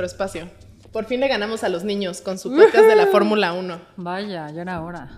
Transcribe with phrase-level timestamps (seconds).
[0.00, 0.50] nuestro espacio.
[0.92, 3.80] Por fin le ganamos a los niños con su podcast de la Fórmula 1.
[3.96, 5.08] Vaya, ya era hora.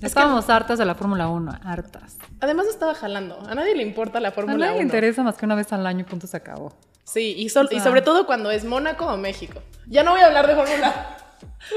[0.00, 2.18] Estábamos hartas de la Fórmula 1, hartas.
[2.40, 3.40] Además estaba jalando.
[3.48, 4.78] A nadie le importa la A Fórmula nadie 1.
[4.78, 6.76] le interesa más que una vez al año y punto se acabó.
[7.04, 9.60] Sí, y, sol- y O sea- sobre todo cuando es Mónaco o México.
[9.88, 11.16] Ya no voy a hablar de Fórmula.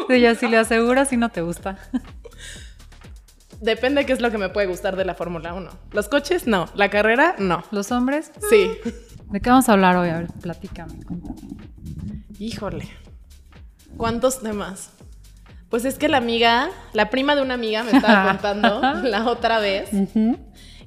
[0.09, 1.77] Sí, ya si le aseguras si no te gusta.
[3.61, 5.69] Depende qué es lo que me puede gustar de la Fórmula 1.
[5.91, 6.67] Los coches, no.
[6.75, 7.63] La carrera, no.
[7.71, 8.71] Los hombres, Sí.
[9.31, 10.09] ¿de qué vamos a hablar hoy?
[10.09, 11.35] A ver, platícame, cuéntame.
[12.39, 12.87] Híjole.
[13.97, 14.91] ¿Cuántos temas?
[15.69, 19.59] Pues es que la amiga, la prima de una amiga me estaba contando la otra
[19.59, 19.89] vez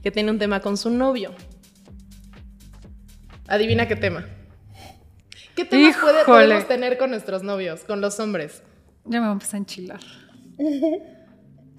[0.02, 1.32] que tiene un tema con su novio.
[3.46, 4.24] Adivina qué tema.
[5.56, 6.44] ¿Qué temas puede- Híjole.
[6.46, 8.62] podemos tener con nuestros novios, con los hombres?
[9.04, 10.00] Ya me voy a empezar a enchilar.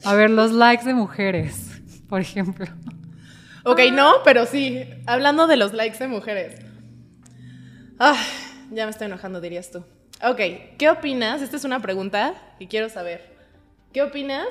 [0.03, 1.69] A ver, los likes de mujeres,
[2.09, 2.65] por ejemplo.
[3.65, 4.83] Ok, no, pero sí.
[5.05, 6.55] Hablando de los likes de mujeres.
[7.99, 8.17] Ah,
[8.71, 9.79] ya me estoy enojando, dirías tú.
[10.23, 10.39] Ok,
[10.77, 11.41] ¿qué opinas?
[11.41, 13.35] Esta es una pregunta que quiero saber.
[13.93, 14.47] ¿Qué opinas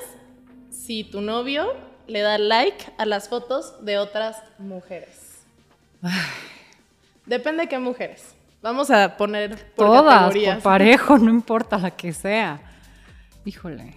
[0.71, 1.73] si tu novio
[2.07, 5.43] le da like a las fotos de otras mujeres?
[7.25, 8.35] Depende de qué mujeres.
[8.61, 10.55] Vamos a poner por Todas, categorías.
[10.55, 12.59] por parejo, no importa la que sea.
[13.45, 13.93] Híjole.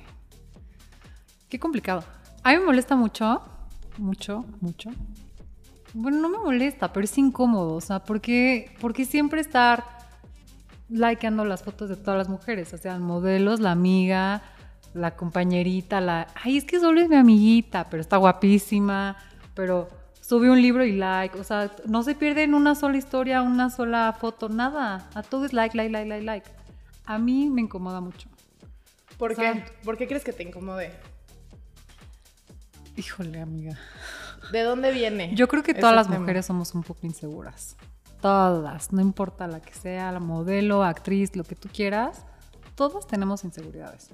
[1.49, 2.05] Qué complicado.
[2.45, 3.43] A mí me molesta mucho,
[3.99, 4.91] mucho, mucho.
[5.95, 7.75] Bueno, no me molesta, pero es incómodo.
[7.75, 9.85] O sea, ¿por qué, por qué siempre estar
[10.93, 12.73] likeando las fotos de todas las mujeres?
[12.75, 14.43] O sea, modelos, la amiga,
[14.95, 16.29] la compañerita, la...
[16.43, 19.17] Ay, es que solo es mi amiguita, pero está guapísima,
[19.55, 19.89] pero
[20.21, 21.39] sube un libro y like.
[21.39, 25.09] O sea, no se pierde en una sola historia, una sola foto, nada.
[25.15, 26.51] A todo es like, like, like, like, like.
[27.05, 28.29] A mí me incomoda mucho.
[29.19, 29.65] ¿Por o sea- qué?
[29.85, 30.93] ¿Por qué crees que te incomode?
[32.97, 33.79] Híjole, amiga.
[34.53, 35.35] ¿De dónde viene?
[35.35, 36.19] Yo creo que todas las tema?
[36.21, 37.77] mujeres somos un poco inseguras.
[38.23, 42.25] Todas, no importa la que sea, la modelo, actriz, lo que tú quieras,
[42.77, 44.09] todas tenemos inseguridades.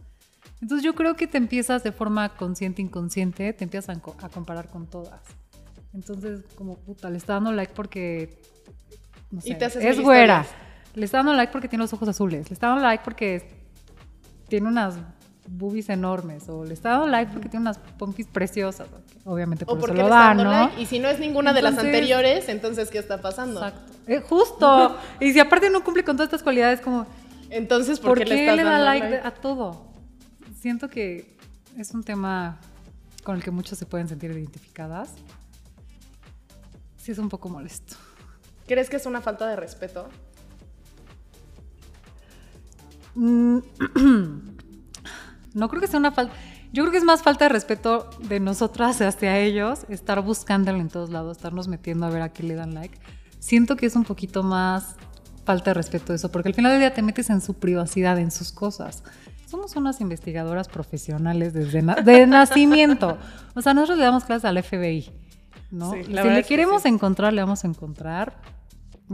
[0.60, 4.28] Entonces yo creo que te empiezas de forma consciente, inconsciente, te empiezas a, co- a
[4.28, 5.20] comparar con todas.
[5.92, 8.40] Entonces, como puta, le está dando like porque
[9.30, 10.40] no Y sé, te haces es güera.
[10.40, 10.64] historias.
[10.94, 12.48] Le está dando like porque tiene los ojos azules.
[12.50, 13.68] Le está dando like porque
[14.48, 14.96] tiene unas
[15.50, 16.48] boobies enormes.
[16.48, 18.88] O le está dando like porque tiene unas pompis preciosas.
[19.24, 20.50] Obviamente por O eso porque lo está dando ¿no?
[20.50, 20.80] like.
[20.80, 23.62] Y si no es ninguna de las anteriores, entonces ¿qué está pasando?
[23.62, 23.92] Exacto.
[24.06, 24.96] Eh, justo.
[25.20, 27.06] y si aparte no cumple con todas estas cualidades, como,
[27.50, 29.26] Entonces, ¿por, ¿por, qué, qué le estás le da dando like, like?
[29.26, 29.86] a todo?
[30.60, 31.36] Siento que
[31.76, 32.58] es un tema
[33.22, 35.10] con el que muchos se pueden sentir identificadas.
[36.96, 37.96] Sí, es un poco molesto.
[38.66, 40.08] ¿Crees que es una falta de respeto?
[45.58, 46.32] No creo que sea una falta.
[46.72, 50.88] Yo creo que es más falta de respeto de nosotras hacia ellos, estar buscándolo en
[50.88, 52.98] todos lados, estarnos metiendo a ver a qué le dan like.
[53.38, 54.96] Siento que es un poquito más
[55.44, 58.30] falta de respeto eso, porque al final del día te metes en su privacidad, en
[58.30, 59.02] sus cosas.
[59.46, 63.16] Somos unas investigadoras profesionales desde na- de nacimiento.
[63.54, 65.10] O sea, nosotros le damos clases al FBI,
[65.70, 65.92] ¿no?
[65.92, 66.88] Sí, si le queremos sí.
[66.88, 68.36] encontrar, le vamos a encontrar.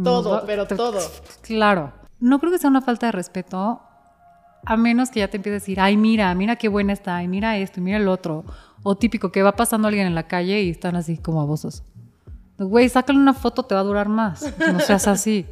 [0.02, 0.98] Todo, pero todo.
[1.42, 1.92] Claro.
[2.18, 3.80] No creo que sea una falta de respeto,
[4.66, 7.28] a menos que ya te empieces a decir, ay, mira, mira qué buena está, y
[7.28, 8.44] mira esto, mira el otro.
[8.82, 11.82] O típico, que va pasando alguien en la calle y están así como babosos.
[12.58, 14.52] Güey, sácale una foto, te va a durar más.
[14.72, 15.46] No seas así.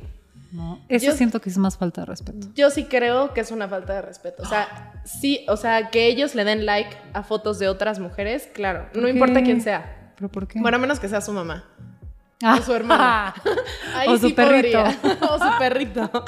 [0.53, 0.78] ¿no?
[0.89, 2.47] Eso Yo- siento que es más falta de respeto.
[2.55, 4.43] Yo sí creo que es una falta de respeto.
[4.43, 8.49] O sea, sí, o sea, que ellos le den like a fotos de otras mujeres,
[8.53, 8.87] claro.
[8.94, 10.12] No ¿Por importa quién sea.
[10.17, 10.61] ¿Pero por qué?
[10.61, 11.65] Bueno, a menos que sea su mamá.
[12.43, 12.57] Ah.
[12.59, 13.35] O su hermana.
[13.95, 14.83] Ahí O su sí perrito.
[14.83, 15.19] podría.
[15.31, 16.25] o su perrito.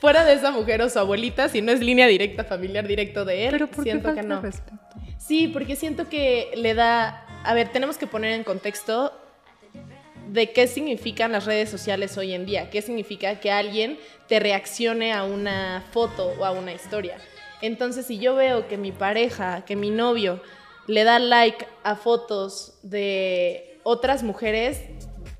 [0.00, 3.46] Fuera de esa mujer o su abuelita, si no es línea directa, familiar directo de
[3.46, 4.40] él, Pero ¿por qué siento falta que no.
[4.40, 4.78] respeto?
[5.18, 7.24] Sí, porque siento que le da.
[7.44, 9.12] A ver, tenemos que poner en contexto
[10.28, 12.70] de qué significan las redes sociales hoy en día.
[12.70, 13.98] ¿Qué significa que alguien
[14.28, 17.16] te reaccione a una foto o a una historia?
[17.62, 20.42] Entonces, si yo veo que mi pareja, que mi novio
[20.88, 24.80] le da like a fotos de otras mujeres,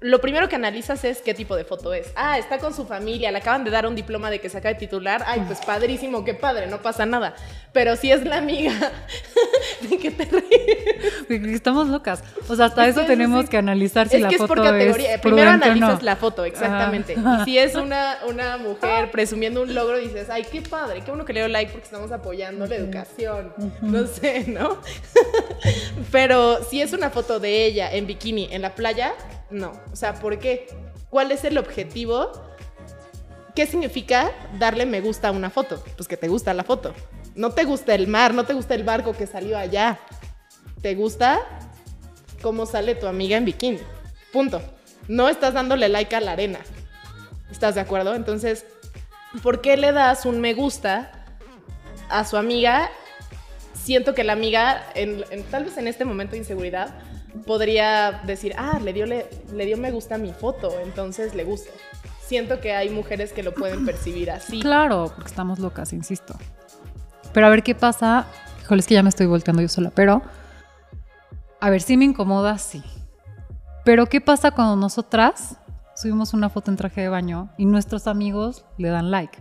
[0.00, 2.08] lo primero que analizas es qué tipo de foto es.
[2.16, 4.74] Ah, está con su familia, le acaban de dar un diploma de que se acaba
[4.74, 5.24] de titular.
[5.26, 7.34] Ay, pues padrísimo, qué padre, no pasa nada.
[7.72, 8.72] Pero si es la amiga,
[9.88, 11.54] ¿de qué te ríes?
[11.54, 12.22] Estamos locas.
[12.48, 13.50] O sea, hasta Es eso tenemos sí.
[13.50, 15.14] que analizar si es la que es foto por categoría.
[15.14, 16.04] es Primero analizas no.
[16.04, 17.14] la foto, exactamente.
[17.16, 17.38] Ah.
[17.40, 21.24] Y si es una, una mujer presumiendo un logro, dices, ay, qué padre, qué bueno
[21.24, 23.52] que le like porque estamos apoyando la educación.
[23.80, 24.78] No sé, ¿no?
[26.12, 29.14] Pero si es una foto de ella en bikini en la playa,
[29.50, 29.72] no.
[29.96, 30.66] O sea, ¿por qué?
[31.08, 32.30] ¿Cuál es el objetivo?
[33.54, 35.82] ¿Qué significa darle me gusta a una foto?
[35.96, 36.92] Pues que te gusta la foto.
[37.34, 39.98] No te gusta el mar, no te gusta el barco que salió allá.
[40.82, 41.40] ¿Te gusta
[42.42, 43.78] cómo sale tu amiga en bikini?
[44.34, 44.60] Punto.
[45.08, 46.58] No estás dándole like a la arena.
[47.50, 48.14] ¿Estás de acuerdo?
[48.14, 48.66] Entonces,
[49.42, 51.24] ¿por qué le das un me gusta
[52.10, 52.90] a su amiga?
[53.72, 54.84] Siento que la amiga,
[55.50, 56.98] tal vez en este momento de inseguridad,
[57.44, 59.26] podría decir, ah, le dio, le,
[59.66, 61.70] dio me gusta a mi foto, entonces le gusta.
[62.24, 64.60] Siento que hay mujeres que lo pueden percibir así.
[64.60, 66.34] Claro, porque estamos locas, insisto.
[67.32, 68.26] Pero a ver qué pasa.
[68.62, 70.22] Híjole, es que ya me estoy volteando yo sola, pero.
[71.60, 72.82] A ver, sí me incomoda, sí.
[73.84, 75.56] Pero ¿qué pasa cuando nosotras
[75.94, 79.38] subimos una foto en traje de baño y nuestros amigos le dan like?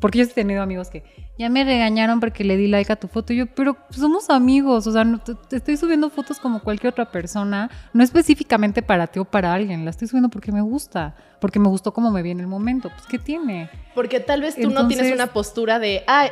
[0.00, 1.04] Porque yo he tenido amigos que
[1.38, 3.32] ya me regañaron porque le di like a tu foto.
[3.32, 6.92] Y yo, pero somos amigos, o sea, no, te, te estoy subiendo fotos como cualquier
[6.92, 11.14] otra persona, no específicamente para ti o para alguien, la estoy subiendo porque me gusta,
[11.40, 12.88] porque me gustó cómo me vi en el momento.
[12.88, 13.70] Pues, ¿qué tiene?
[13.94, 16.28] Porque tal vez tú no tienes una postura de, ah,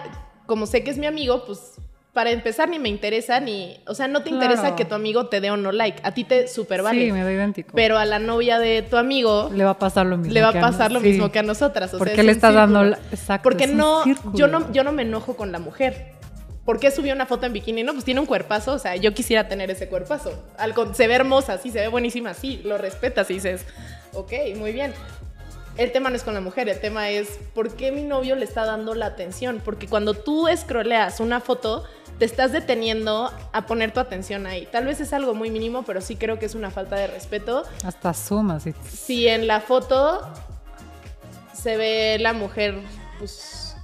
[0.47, 1.79] como sé que es mi amigo, pues
[2.13, 4.77] para empezar ni me interesa ni, o sea, no te interesa Claro.
[4.77, 7.05] que tu amigo te dé o no like, a ti te super vale.
[7.07, 7.73] Sí, me da idéntico.
[7.75, 10.33] Pero a la novia de tu amigo le va a pasar lo mismo.
[10.35, 11.09] le va a que pasar lo sí.
[11.09, 11.95] mismo que a nosotras.
[11.95, 14.73] O ¿Por sea, qué es le estás dando la- exacto, Porque es no yo, no,
[14.73, 16.17] yo no me enojo con la mujer.
[16.65, 17.83] ¿Por qué subió una foto en bikini?
[17.83, 20.33] No, pues tiene un cuerpazo, o sea, yo quisiera tener ese cuerpazo.
[20.59, 23.65] Al con- se ve hermosa, sí, se ve buenísima, sí, lo respetas y dices,
[24.13, 24.93] ok, muy bien.
[25.79, 28.45] El tema no es con la mujer, el tema es por qué mi novio le
[28.45, 29.63] está dando la atención.
[29.65, 31.85] Porque cuando tú escroleas una foto,
[32.19, 34.67] te estás deteniendo a poner tu atención ahí.
[34.73, 37.63] Tal vez es algo muy mínimo, pero sí creo que es una falta de respeto
[37.85, 38.67] Hasta sumas.
[38.67, 40.21] y- si en la foto
[41.55, 42.81] se ve la mujer,
[43.21, 43.77] pues,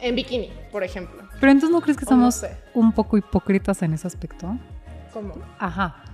[0.00, 1.28] en bikini, por ejemplo.
[1.40, 2.56] Pero entonces no crees que no somos sé.
[2.74, 4.56] un poco hipócritas en ese aspecto?
[5.12, 5.34] ¿Cómo?
[5.58, 6.04] Ajá.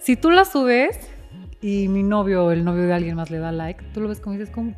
[0.00, 0.98] Si tú la subes
[1.64, 4.20] y mi novio o el novio de alguien más le da like, tú lo ves
[4.20, 4.74] como dices como,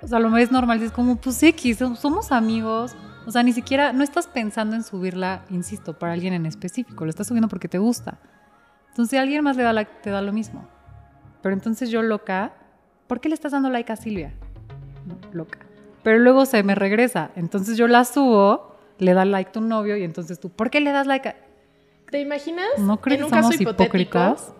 [0.00, 2.96] o sea, lo ves normal, dices como, pues X, somos amigos.
[3.26, 7.10] O sea, ni siquiera, no estás pensando en subirla, insisto, para alguien en específico, lo
[7.10, 8.20] estás subiendo porque te gusta.
[8.88, 10.66] Entonces, si alguien más le da like, te da lo mismo.
[11.42, 12.54] Pero entonces yo loca,
[13.06, 14.32] ¿por qué le estás dando like a Silvia?
[15.32, 15.58] Loca.
[16.02, 20.04] Pero luego se me regresa, entonces yo la subo, le da like tu novio y
[20.04, 21.36] entonces tú, ¿por qué le das like a...
[22.10, 22.78] ¿Te imaginas?
[22.78, 24.54] ¿No crees en un que somos caso hipotético, hipócritas?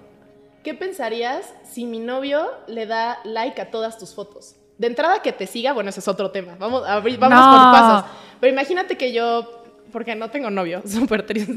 [0.62, 4.56] ¿Qué pensarías si mi novio le da like a todas tus fotos?
[4.78, 6.56] De entrada que te siga, bueno, ese es otro tema.
[6.58, 7.28] Vamos, a abrir- No.
[7.28, 8.10] por pasos.
[8.40, 9.62] Pero imagínate que yo,
[9.92, 11.54] porque no tengo novio, súper triste.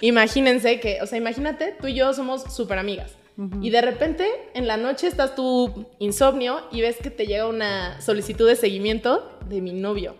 [0.00, 3.12] Imagínense que, o sea, imagínate, tú y yo somos súper amigas.
[3.60, 8.00] Y de repente, en la noche estás tú insomnio y ves que te llega una
[8.00, 10.14] solicitud de seguimiento de mi novio.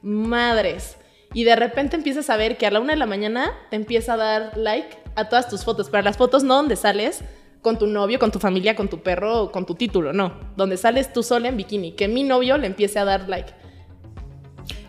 [0.00, 0.96] Madres.
[1.34, 4.14] Y de repente empiezas a ver que a la una de la mañana te empieza
[4.14, 5.88] a dar like a todas tus fotos.
[5.90, 7.22] Pero las fotos no donde sales
[7.62, 10.32] con tu novio, con tu familia, con tu perro, o con tu título, no.
[10.56, 11.92] Donde sales tú sola en bikini.
[11.92, 13.52] Que mi novio le empiece a dar like.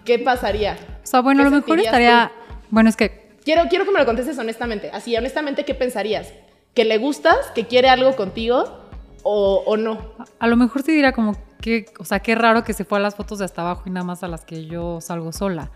[0.05, 0.77] ¿Qué pasaría?
[1.03, 2.31] O sea, bueno, ¿Qué a lo mejor estaría...
[2.69, 4.89] Bueno, es que Quiero, quiero que me lo contestes honestamente.
[4.91, 6.33] Así, honestamente, ¿qué pensarías?
[6.73, 7.37] ¿Que le gustas?
[7.55, 8.81] ¿Que quiere algo contigo?
[9.23, 9.99] ¿O, o no?
[10.39, 13.01] a lo mejor sí diría como que, o sea, qué raro que se fue a
[13.01, 15.71] las fotos de hasta abajo y nada más a las que yo salgo sola.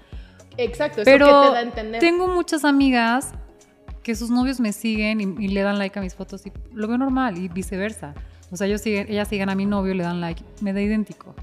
[0.57, 1.99] Exacto, eso Pero que te da a entender.
[2.01, 3.31] tengo muchas amigas
[4.03, 6.87] que sus novios me siguen y, y le dan like a mis fotos y lo
[6.87, 8.13] veo normal y viceversa.
[8.51, 11.35] O sea, ellos siguen, ellas siguen a mi novio, le dan like, me da idéntico.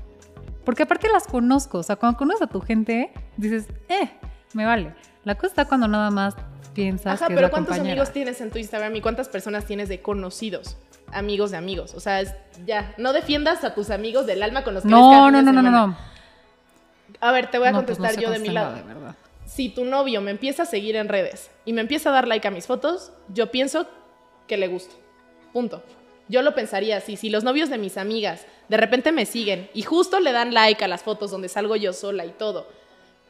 [0.65, 4.11] Porque aparte las conozco, o sea, cuando conoces a tu gente, dices, eh,
[4.53, 4.95] me vale.
[5.25, 6.35] La cosa está cuando nada más
[6.75, 7.93] piensas Ajá, que es pero la ¿cuántos compañera.
[7.95, 10.77] amigos tienes en tu Instagram y cuántas personas tienes de conocidos?
[11.13, 11.95] Amigos de amigos.
[11.95, 12.35] O sea, es-
[12.67, 15.63] ya, no defiendas a tus amigos del alma con los que No, no, no, no,
[15.63, 15.97] no, no.
[17.21, 18.75] A ver, te voy a No, pues no contestar yo de mi lado.
[18.75, 19.15] de verdad.
[19.49, 22.47] Si tu novio me empieza a seguir en redes y me empieza a dar like
[22.47, 23.87] a mis fotos, yo pienso
[24.47, 24.95] que le gusto.
[25.53, 25.83] Punto.
[26.29, 27.17] Yo lo pensaría así.
[27.17, 30.85] Si los novios de mis amigas de repente me siguen y justo le dan like
[30.85, 32.69] a las fotos donde salgo yo sola y todo,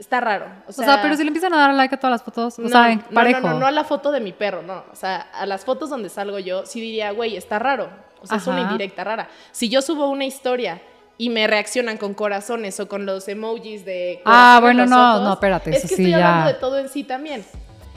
[0.00, 0.46] está raro.
[0.66, 2.62] O O sea, pero si le empiezan a dar like a todas las fotos, o
[2.62, 3.40] no, sea, no, parejo.
[3.40, 4.84] No, no, no a la foto de mi perro, no.
[4.92, 7.88] O sea, a las fotos donde salgo yo, sí diría, güey, está raro.
[8.20, 8.72] O sea, es una Ajá.
[8.72, 9.28] indirecta rara.
[9.52, 10.82] Si yo subo una historia
[11.18, 14.22] y me reaccionan con corazones o con los emojis de.
[14.24, 16.28] Ah, bueno, no, ojos, no, espérate, Es eso que sí estoy ya.
[16.28, 17.44] hablando de todo en sí también.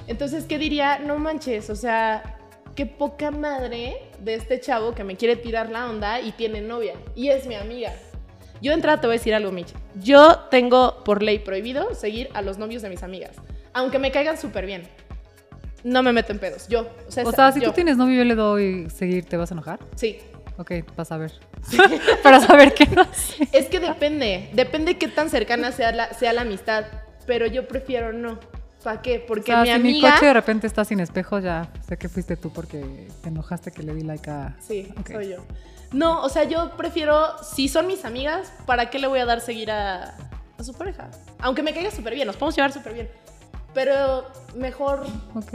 [0.07, 0.99] Entonces, ¿qué diría?
[0.99, 2.23] No manches, o sea,
[2.75, 6.95] qué poca madre de este chavo que me quiere tirar la onda y tiene novia.
[7.15, 7.93] Y es mi amiga.
[8.61, 9.73] Yo de entrada te voy a decir algo, Mitch.
[9.95, 13.31] Yo tengo por ley prohibido seguir a los novios de mis amigas.
[13.73, 14.83] Aunque me caigan súper bien.
[15.83, 16.67] No me meto en pedos.
[16.67, 16.87] Yo.
[17.07, 17.69] O sea, O sea, si yo.
[17.69, 19.79] tú tienes novio yo le doy seguir, ¿te vas a enojar?
[19.95, 20.19] Sí.
[20.61, 21.31] Ok, vas a ver.
[22.23, 23.47] Para saber qué no sé.
[23.51, 24.49] Es que depende.
[24.53, 26.85] Depende qué tan cercana sea la, sea la amistad.
[27.25, 28.39] Pero yo prefiero no.
[28.83, 29.21] ¿Para qué?
[29.23, 30.13] O Porque sea, mi si mi amiga.
[30.13, 33.83] coche de repente está sin espejo, ya sé que fuiste tú porque te enojaste que
[33.83, 34.55] le di like a...
[34.59, 35.11] Sí, Ok.
[35.11, 35.37] soy yo.
[35.91, 39.39] No, o sea, yo prefiero, si son mis amigas, ¿para qué le voy a dar
[39.41, 40.15] seguir a,
[40.57, 41.11] a su pareja?
[41.39, 43.09] Aunque me caiga súper bien, nos podemos llevar súper bien.
[43.73, 44.25] Pero
[44.55, 45.53] mejor Ok.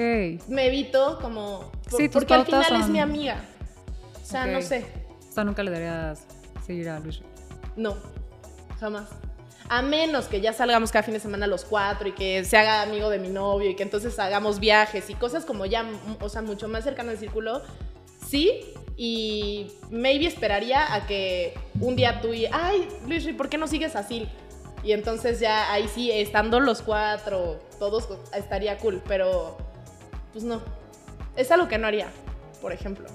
[0.49, 1.73] me evito como...
[1.91, 3.37] por- Sí, tus porque al final es son- mi amiga.
[4.27, 4.85] O sea, no sé.
[5.31, 6.27] O sea, nunca le darías
[6.67, 7.21] seguir a Luis.
[7.77, 7.97] No.
[8.81, 9.09] jamás.
[9.69, 12.83] A menos que ya salgamos cada fin de semana los cuatro y que se haga
[12.83, 15.85] amigo de mi novio y que entonces hagamos viajes y cosas como ya,
[16.21, 17.63] o sea, mucho más cercano al círculo,
[18.29, 18.61] sí.
[18.97, 23.95] Y maybe esperaría a que un día tú y, ay, Luis, ¿por qué no sigues
[23.95, 24.29] así?
[24.83, 29.57] Y entonces ya ahí sí, estando los cuatro, todos estaría cool, pero
[30.33, 30.63] pues no.
[31.37, 32.09] Es algo que no haría,
[32.61, 33.07] por ejemplo.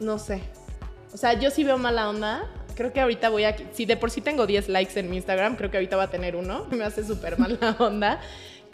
[0.00, 0.42] No sé.
[1.12, 2.44] O sea, yo sí veo mala onda.
[2.74, 3.54] Creo que ahorita voy a...
[3.72, 6.10] Si de por sí tengo 10 likes en mi Instagram, creo que ahorita va a
[6.10, 6.66] tener uno.
[6.70, 8.20] Me hace súper mala onda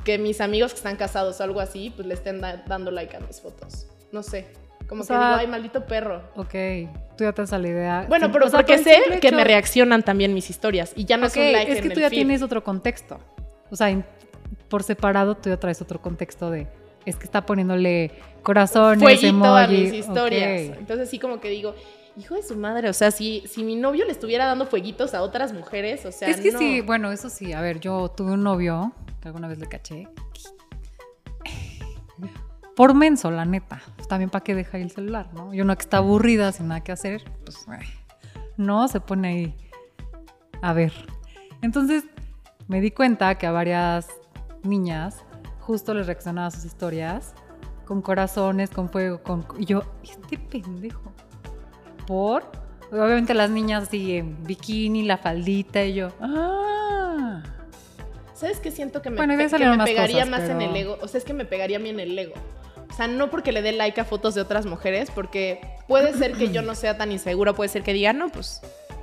[0.04, 3.20] que mis amigos que están casados o algo así, pues le estén dando like a
[3.20, 3.86] mis fotos.
[4.12, 4.46] No sé.
[4.88, 6.22] Como que digo, ay, maldito perro.
[6.34, 6.54] Ok,
[7.16, 8.06] tú ya te das la idea.
[8.08, 11.48] Bueno, pero porque sé que me reaccionan también mis historias y ya no okay, es
[11.48, 13.20] un like Es que tú ya tienes otro contexto.
[13.70, 13.94] O sea,
[14.70, 16.66] por separado tú ya traes otro contexto de
[17.08, 18.12] es que está poniéndole
[18.42, 20.76] corazones, Fueguito a mis historias.
[20.78, 21.74] Entonces sí como que digo,
[22.16, 25.22] hijo de su madre, o sea, si, si mi novio le estuviera dando fueguitos a
[25.22, 28.42] otras mujeres, o sea, Es que sí, bueno, eso sí, a ver, yo tuve un
[28.42, 30.08] novio que alguna vez le caché
[32.76, 33.80] por menso, la neta.
[34.08, 35.52] También para qué deja ahí el celular, ¿no?
[35.52, 37.66] Yo no que está aburrida sin nada que hacer, pues
[38.56, 39.56] no, se pone ahí
[40.62, 40.92] a ver.
[41.62, 42.04] Entonces
[42.66, 44.08] me di cuenta que a varias
[44.62, 45.24] niñas
[45.68, 47.34] justo les reaccionaba a sus historias
[47.84, 49.46] con corazones, con fuego, con...
[49.58, 51.12] Y yo, este pendejo.
[52.06, 52.50] ¿Por?
[52.90, 57.42] Obviamente las niñas así en bikini, la faldita y yo, ah.
[58.32, 60.96] ¿Sabes qué siento que me, pegaría más en el ego?
[61.02, 62.34] O sea, es que me pegaría a mí en el ego.
[62.90, 66.32] O sea, no porque le dé like a fotos de otras mujeres, porque puede ser
[66.32, 68.62] que yo no sea tan insegura, puede ser que diga, no, pues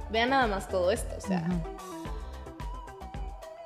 [0.10, 1.48] vea nada más todo esto, o sea.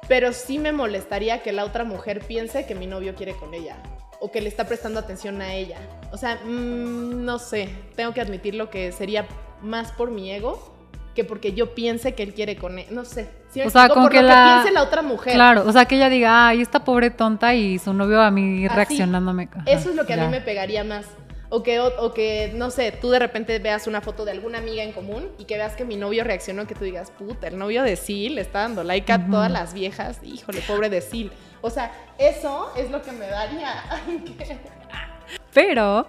[0.10, 3.78] Pero sí me molestaría que la otra mujer piense que mi novio quiere con ella
[4.20, 5.78] o que le está prestando atención a ella.
[6.12, 9.26] O sea, mm, no sé, tengo que admitir lo que sería
[9.62, 10.76] más por mi ego
[11.16, 12.88] que porque yo piense que él quiere con él.
[12.92, 13.30] No sé.
[13.66, 14.62] o sea, con que, la...
[14.62, 15.34] piense la otra mujer.
[15.34, 18.68] Claro, o sea, que ella diga, ay, esta pobre tonta y su novio a mí
[18.68, 19.50] reaccionándome.
[19.66, 21.06] Eso es lo que a mí me pegaría más.
[21.52, 24.84] O que, o, que, no sé, tú de repente veas una foto de alguna amiga
[24.84, 27.82] en común y que veas que mi novio reaccionó, que tú digas, puta, el novio
[27.82, 30.20] de Sil está dando like a todas las viejas.
[30.22, 31.34] Híjole, pobre de Sil.
[31.62, 33.84] O sea, eso es lo que me daría.
[35.54, 36.06] Pero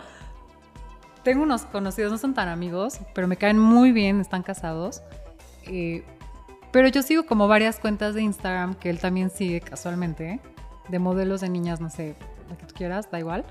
[1.23, 5.03] tengo unos conocidos, no son tan amigos, pero me caen muy bien, están casados.
[5.65, 6.05] Eh,
[6.73, 10.41] pero yo sigo como varias cuentas de Instagram que él también sigue casualmente,
[10.89, 12.15] de modelos de niñas, no sé,
[12.49, 13.45] la que tú quieras, da igual.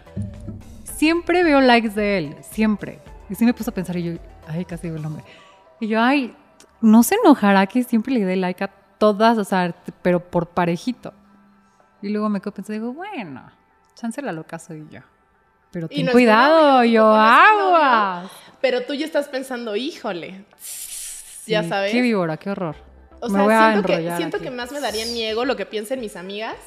[0.99, 2.99] Siempre veo likes de él, siempre.
[3.29, 4.13] Y sí me puse a pensar y yo,
[4.47, 5.23] ay, casi digo el nombre.
[5.79, 6.35] Y yo, ay,
[6.81, 11.13] no se enojará que siempre le dé like a todas, o sea, pero por parejito.
[12.01, 13.49] Y luego me quedo pensando, digo, bueno,
[13.95, 14.99] chance la loca soy yo.
[15.71, 18.29] Pero ten cuidado, yo agua.
[18.59, 20.43] Pero tú ya estás pensando, híjole,
[21.47, 21.93] ya sabes.
[21.93, 22.75] Qué víbora, qué horror.
[23.21, 26.57] O sea, siento, que, siento que más me daría miedo lo que piensen mis amigas.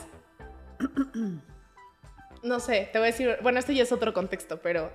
[2.42, 4.90] No sé, te voy a decir, bueno, este ya es otro contexto, pero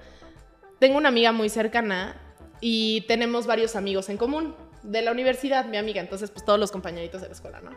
[0.80, 2.16] tengo una amiga muy cercana
[2.60, 6.72] y tenemos varios amigos en común de la universidad, mi amiga, entonces pues todos los
[6.72, 7.72] compañeritos de la escuela, ¿no?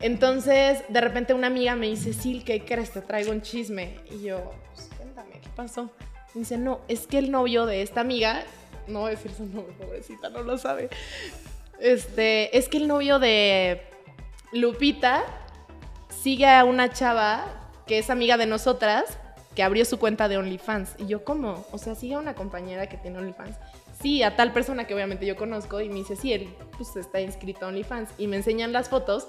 [0.00, 2.90] Entonces, de repente una amiga me dice, Sil, ¿qué crees?
[2.90, 4.00] Te traigo un chisme.
[4.10, 4.90] Y yo, pues,
[5.54, 5.90] pasó?
[6.34, 8.42] dice, no, es que el novio de esta amiga,
[8.88, 10.90] no voy a decir su nombre, pobrecita, no lo sabe.
[11.78, 13.82] Este, es que el novio de
[14.52, 15.22] Lupita
[16.08, 19.18] sigue a una chava que es amiga de nosotras,
[19.54, 20.94] que abrió su cuenta de OnlyFans.
[20.98, 21.64] Y yo, ¿cómo?
[21.70, 23.56] O sea, sigue a una compañera que tiene OnlyFans.
[24.00, 27.20] Sí, a tal persona que obviamente yo conozco y me dice, sí, él pues, está
[27.20, 28.10] inscrito a OnlyFans.
[28.18, 29.28] Y me enseñan las fotos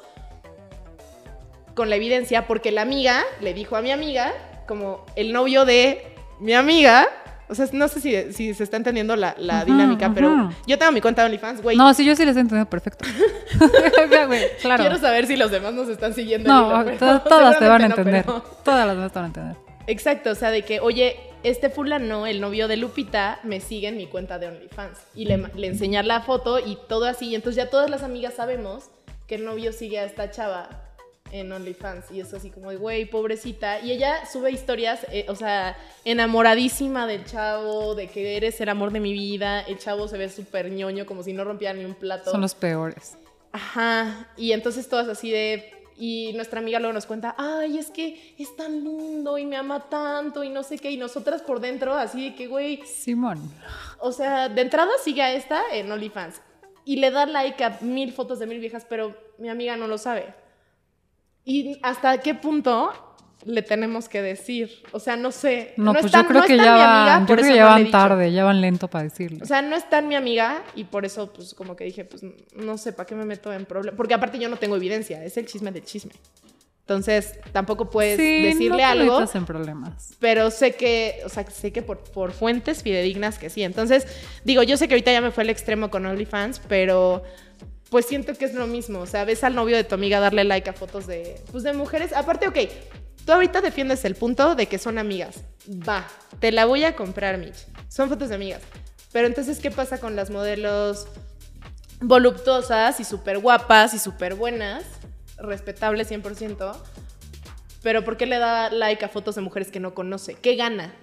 [1.75, 4.33] con la evidencia porque la amiga le dijo a mi amiga,
[4.67, 7.07] como el novio de mi amiga,
[7.47, 9.35] o sea, no sé si, se está entendiendo la,
[9.65, 11.77] dinámica, pero yo tengo mi cuenta de OnlyFans, güey.
[11.77, 13.05] No, sí, yo sí les he entendido perfecto.
[14.61, 14.83] claro.
[14.83, 16.49] Quiero saber si los demás nos están siguiendo.
[16.49, 18.25] No, todas te van a entender.
[18.63, 19.55] Todas las demás te van a entender.
[19.87, 23.97] Exacto, o sea, de que, oye, este fulano, el novio de Lupita, me sigue en
[23.97, 24.97] mi cuenta de OnlyFans.
[25.13, 27.27] Y le, le enseñar la foto y todo así.
[27.27, 28.85] Y entonces ya todas las amigas sabemos
[29.27, 30.84] que el novio sigue a esta chava
[31.31, 32.11] en OnlyFans.
[32.11, 33.79] Y es así como de, güey, pobrecita.
[33.79, 38.91] Y ella sube historias, eh, o sea, enamoradísima del chavo, de que eres el amor
[38.91, 39.61] de mi vida.
[39.61, 42.31] El chavo se ve súper ñoño, como si no rompiera ni un plato.
[42.31, 43.17] Son los peores.
[43.51, 44.29] Ajá.
[44.37, 45.71] Y entonces todas así de.
[45.97, 49.89] Y nuestra amiga luego nos cuenta, ay, es que es tan lindo y me ama
[49.89, 50.91] tanto y no sé qué.
[50.91, 52.81] Y nosotras por dentro, así de que, güey.
[52.85, 53.39] Simón.
[53.99, 56.41] O sea, de entrada sigue a esta en OnlyFans.
[56.83, 59.97] Y le da like a mil fotos de mil viejas, pero mi amiga no lo
[59.97, 60.33] sabe.
[61.45, 62.91] ¿Y hasta qué punto
[63.45, 64.71] le tenemos que decir?
[64.91, 65.73] O sea, no sé.
[65.77, 67.69] No, pues está- yo creo no que ya van, amiga, yo creo que ya no
[67.69, 69.39] van tarde, ya van lento para decirle.
[69.43, 72.23] O sea, no es tan mi amiga y por eso, pues, como que dije, pues,
[72.55, 73.95] no sé, ¿para qué me meto en problemas?
[73.95, 76.11] Porque aparte yo no tengo evidencia, es el chisme del chisme.
[76.81, 80.13] Entonces, tampoco puedes sí, decirle no te algo, en problemas.
[80.19, 83.63] pero sé que, o sea, sé que por, por fuentes fidedignas que sí.
[83.63, 84.05] Entonces,
[84.43, 87.23] digo, yo sé que ahorita ya me fue al extremo con OnlyFans, pero
[87.89, 88.99] pues siento que es lo mismo.
[88.99, 91.73] O sea, ves al novio de tu amiga darle like a fotos de, pues, de
[91.73, 92.13] mujeres.
[92.13, 92.57] Aparte, ok,
[93.25, 95.41] tú ahorita defiendes el punto de que son amigas.
[95.67, 96.07] Va,
[96.39, 97.65] te la voy a comprar, Mitch.
[97.89, 98.61] Son fotos de amigas.
[99.11, 101.07] Pero entonces, ¿qué pasa con las modelos
[102.01, 104.83] voluptuosas y súper guapas y súper buenas?
[105.37, 106.75] Respetables 100%.
[107.81, 110.33] Pero ¿por qué le da like a fotos de mujeres que no conoce?
[110.33, 110.93] ¿Qué gana?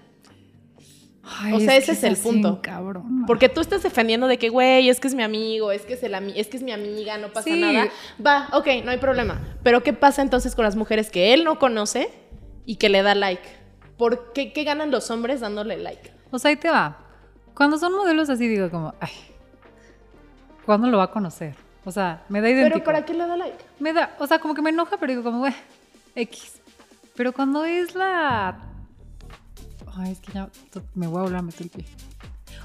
[1.24, 2.60] Ay, O sea, ese que es el así, punto.
[2.62, 3.24] cabrón.
[3.26, 6.02] Porque tú estás defendiendo de que, güey, es que es mi amigo, es que es,
[6.02, 7.60] el ami- es que es mi amiga, no pasa Sí.
[7.60, 7.88] nada.
[8.24, 9.40] Va, ok, no hay problema.
[9.62, 12.10] Pero ¿qué pasa entonces con las mujeres que él no conoce
[12.66, 13.42] y que le da like?
[13.96, 16.10] ¿Por qué, qué ganan los hombres dándole like?
[16.32, 16.98] O sea, ahí te va.
[17.54, 19.12] Cuando son modelos así, digo como, ay,
[20.66, 21.54] ¿cuándo lo va a conocer?
[21.84, 22.74] O sea, me da idéntico.
[22.74, 23.58] Pero ¿para qué le da like?
[23.78, 25.54] Me da, o sea, como que me enoja, pero digo como, güey,
[26.14, 26.60] X.
[27.14, 28.56] Pero cuando es la...
[29.96, 30.48] Ay, es que ya
[30.94, 31.86] me voy a volver a meter el pie.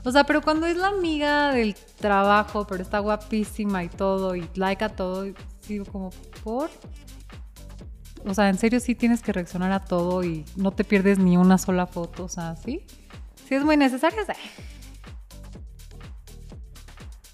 [0.03, 4.47] O sea, pero cuando es la amiga del trabajo, pero está guapísima y todo, y
[4.55, 5.25] like a todo,
[5.67, 6.11] digo como,
[6.43, 6.69] ¿por?
[8.25, 11.37] O sea, en serio sí tienes que reaccionar a todo y no te pierdes ni
[11.37, 12.85] una sola foto, o sea, ¿sí?
[13.47, 14.33] Si es muy necesario, sí.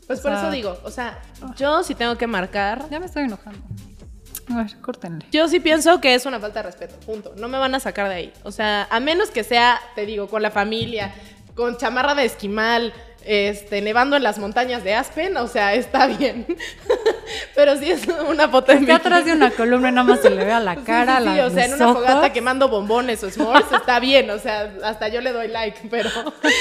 [0.07, 1.21] Pues O por sea- eso digo, o sea,
[1.55, 3.59] yo sí tengo que marcar Ya me estoy enojando.
[4.51, 5.25] A ver, córtenle.
[5.31, 7.33] Yo sí pienso que es una falta de respeto, punto.
[7.37, 8.33] No me van a sacar de ahí.
[8.43, 11.13] O sea, a menos que sea, te digo, con la familia,
[11.55, 12.93] con chamarra de esquimal,
[13.25, 16.45] este, nevando en las montañas de Aspen, o sea, está bien.
[17.55, 20.59] Pero si es una Está atrás de una columna nada más se le ve a
[20.59, 22.01] la Sí, cara, sí, sí, la- o sea, en una ojos.
[22.05, 26.09] fogata quemando bombones o s'mores, está bien, o sea, hasta yo le doy like, pero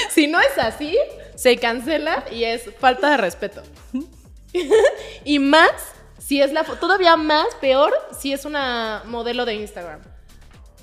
[0.09, 0.97] si no es así,
[1.35, 3.61] se cancela y es falta de respeto.
[5.25, 5.71] y más,
[6.23, 9.99] si es la todavía más, peor, si es una modelo de Instagram.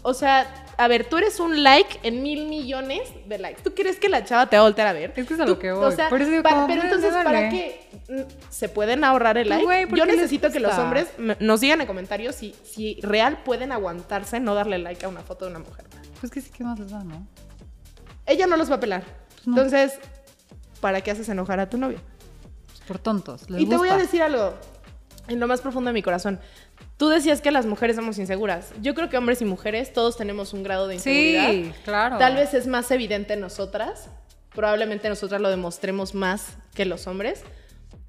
[0.02, 0.46] O sea,
[0.78, 3.62] a ver, tú eres un like en mil millones de likes.
[3.62, 5.12] ¿Tú crees que la chava te va a voltear a ver?
[5.16, 5.84] Es que es a lo que voy.
[5.84, 7.86] O sea, Por eso digo, para- pero pues, entonces, ¿para qué?
[8.48, 9.64] ¿Se pueden ahorrar el like?
[9.64, 13.72] Güey, ¿por Yo necesito que los hombres nos digan en comentarios si, si real pueden
[13.72, 15.84] aguantarse no darle like a una foto de una mujer.
[16.20, 17.26] Pues que sí, ¿qué más les da, no?
[18.26, 19.04] Ella no los va a pelar.
[19.44, 19.56] no.
[19.56, 19.98] Entonces,
[20.80, 21.98] ¿para qué haces enojar a tu novio?
[22.68, 23.50] Pues por tontos.
[23.50, 24.54] Les Y te voy a decir algo,
[25.30, 26.40] en lo más profundo de mi corazón.
[26.96, 28.72] Tú decías que las mujeres somos inseguras.
[28.82, 31.50] Yo creo que hombres y mujeres todos tenemos un grado de inseguridad.
[31.50, 32.18] Sí, claro.
[32.18, 34.10] Tal vez es más evidente en nosotras.
[34.54, 37.44] Probablemente nosotras lo demostremos más que los hombres.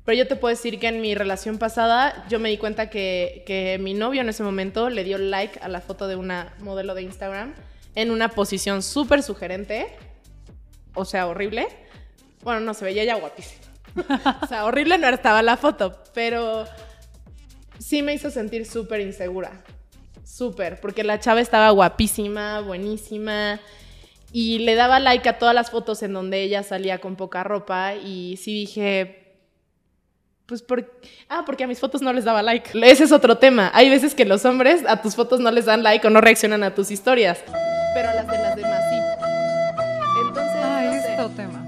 [0.03, 3.43] Pero yo te puedo decir que en mi relación pasada yo me di cuenta que,
[3.45, 6.95] que mi novio en ese momento le dio like a la foto de una modelo
[6.95, 7.53] de Instagram
[7.93, 9.87] en una posición súper sugerente.
[10.95, 11.67] O sea, horrible.
[12.41, 13.61] Bueno, no, se veía ya guapísima.
[14.41, 16.65] o sea, horrible no estaba la foto, pero
[17.81, 19.51] sí me hizo sentir súper insegura.
[20.23, 23.59] Súper, porque la chava estaba guapísima, buenísima.
[24.31, 27.95] Y le daba like a todas las fotos en donde ella salía con poca ropa.
[27.95, 29.35] Y sí dije,
[30.45, 30.89] pues por...
[31.27, 32.71] Ah, porque a mis fotos no les daba like.
[32.89, 33.71] Ese es otro tema.
[33.73, 36.63] Hay veces que los hombres a tus fotos no les dan like o no reaccionan
[36.63, 37.43] a tus historias.
[37.93, 39.25] Pero a las de las demás sí.
[40.27, 41.13] Entonces, Ay, no es sé.
[41.13, 41.67] otro tema.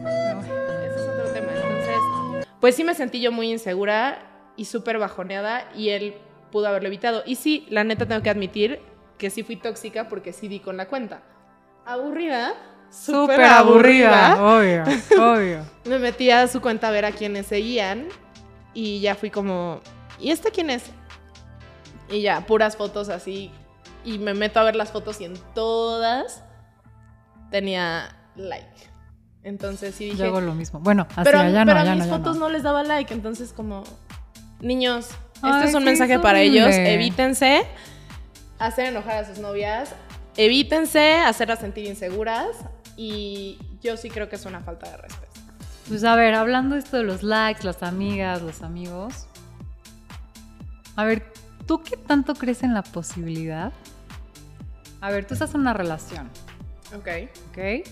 [0.86, 1.52] Ese es otro tema.
[1.54, 6.16] Entonces, pues sí me sentí yo muy insegura y súper bajoneada y él
[6.52, 7.24] pudo haberlo evitado.
[7.26, 8.82] Y sí, la neta tengo que admitir
[9.18, 11.22] que sí fui tóxica porque sí di con la cuenta.
[11.86, 12.54] Aburrida.
[12.90, 14.36] Súper aburrida.
[14.40, 14.84] Obvio,
[15.20, 15.66] obvio.
[15.86, 18.08] Me metí a su cuenta a ver a quienes seguían
[18.74, 19.82] y ya fui como,
[20.20, 20.84] ¿y este quién es?
[22.10, 23.52] Y ya, puras fotos así.
[24.06, 26.44] Y me meto a ver las fotos y en todas
[27.50, 28.68] tenía like.
[29.44, 30.80] Entonces sí dije, Yo hago lo mismo.
[30.80, 32.48] Bueno, así pero, allá pero no, a ya mis no, ya fotos no.
[32.48, 32.50] no.
[32.50, 33.84] les daba like, entonces como
[34.64, 37.66] niños, este es un mensaje para ellos, evítense
[38.60, 39.90] hacer enojar a sus novias,
[40.38, 42.48] evítense hacerlas sentir inseguras
[42.96, 45.32] y yo sí creo que es una falta de respeto.
[45.90, 49.28] Pues a ver, hablando esto de los likes, las amigas, los amigos.
[50.96, 51.26] A ver,
[51.68, 53.74] ¿tú qué tanto crees en la posibilidad?
[55.02, 56.30] A ver, tú estás en una relación,
[56.96, 57.08] Ok.
[57.50, 57.86] ¿ok?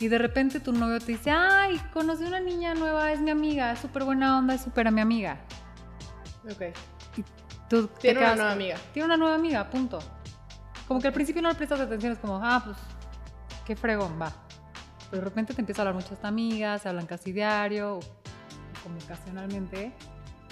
[0.00, 3.72] Y de repente tu novio te dice, ay, conocí una niña nueva, es mi amiga,
[3.72, 5.40] es súper buena onda, es súper a mi amiga.
[6.44, 6.62] Ok.
[7.68, 8.76] Tú te Tiene una nueva con- amiga.
[8.92, 9.98] Tiene una nueva amiga, punto.
[10.86, 12.76] Como que al principio no le prestas atención, es como, ah, pues,
[13.66, 14.32] qué fregón, va.
[15.10, 18.00] Pero de repente te empieza a hablar mucho esta amiga, se hablan casi diario, o
[18.84, 19.92] como ocasionalmente,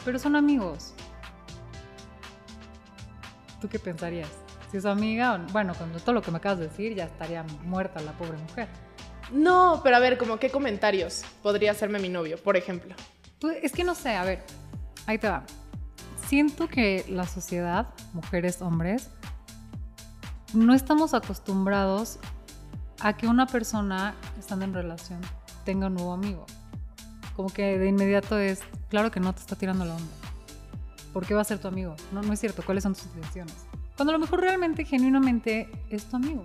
[0.05, 0.93] pero son amigos.
[3.61, 4.29] ¿Tú qué pensarías?
[4.71, 7.45] Si es su amiga, bueno, con todo lo que me acabas de decir, ya estaría
[7.65, 8.69] muerta la pobre mujer.
[9.33, 12.95] No, pero a ver, como qué comentarios podría hacerme mi novio, por ejemplo.
[13.41, 14.43] Pues, es que no sé, a ver,
[15.07, 15.45] ahí te va.
[16.29, 19.09] Siento que la sociedad, mujeres, hombres,
[20.55, 22.19] no estamos acostumbrados
[23.01, 25.21] a que una persona estando en relación
[25.65, 26.47] tenga un nuevo amigo.
[27.35, 30.13] Como que de inmediato es, claro que no te está tirando la onda.
[31.13, 31.95] ¿Por qué va a ser tu amigo?
[32.13, 33.55] No, no es cierto, ¿cuáles son tus intenciones?
[33.97, 36.45] Cuando a lo mejor realmente, genuinamente, es tu amigo.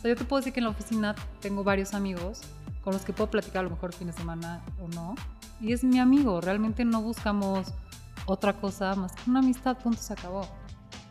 [0.00, 2.40] O sea, yo te puedo decir que en la oficina tengo varios amigos
[2.82, 5.14] con los que puedo platicar a lo mejor fin de semana o no.
[5.60, 7.74] Y es mi amigo, realmente no buscamos
[8.24, 10.48] otra cosa más que una amistad, punto, se acabó.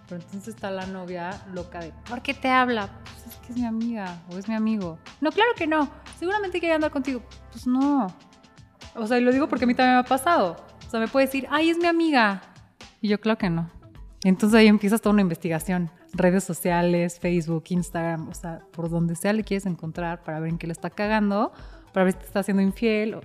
[0.08, 2.90] Pero entonces está la novia loca de, ¿por qué te habla?
[3.04, 4.98] Pues es que es mi amiga o es mi amigo.
[5.22, 5.88] No, claro que no.
[6.18, 7.22] Seguramente quiere andar contigo.
[7.52, 8.08] Pues no.
[8.96, 10.58] O sea, y lo digo porque a mí también me ha pasado.
[10.88, 12.42] O sea, me puede decir, ay, es mi amiga.
[13.02, 13.70] Y yo, claro que no.
[14.24, 15.92] Entonces ahí empiezas toda una investigación.
[16.14, 20.58] Redes sociales, Facebook, Instagram, o sea, por donde sea le quieres encontrar para ver en
[20.58, 21.52] qué le está cagando,
[21.94, 23.22] para ver si te está haciendo infiel, o-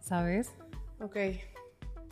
[0.00, 0.52] ¿sabes?
[1.00, 1.16] Ok.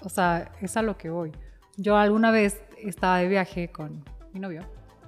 [0.02, 1.32] O sea, es a lo que voy.
[1.76, 4.62] Yo alguna vez estaba de viaje con mi novio,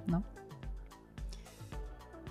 [0.05, 0.23] ¿no?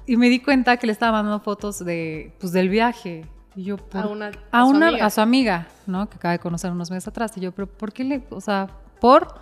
[0.06, 3.24] Y me di cuenta que le estaba mandando fotos de, pues, del viaje.
[3.56, 5.06] Y yo, por- A una, a, su una, amiga.
[5.06, 6.08] a su amiga, ¿no?
[6.08, 7.36] Que acaba de conocer unos meses atrás.
[7.36, 8.68] Y yo, pero ¿por qué le, o sea,
[9.00, 9.34] por,